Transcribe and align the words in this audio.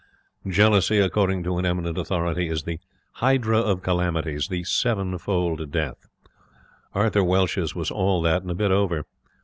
Jealousy, 0.47 0.97
according 0.97 1.43
to 1.43 1.59
an 1.59 1.65
eminent 1.67 1.95
authority, 1.95 2.49
is 2.49 2.63
the 2.63 2.79
'hydra 3.17 3.59
of 3.59 3.83
calamities, 3.83 4.47
the 4.47 4.63
sevenfold 4.63 5.69
death'. 5.69 6.07
Arthur 6.95 7.23
Welsh's 7.23 7.75
was 7.75 7.91
all 7.91 8.19
that 8.23 8.41
and 8.41 8.49
a 8.49 8.55
bit 8.55 8.71
over. 8.71 9.05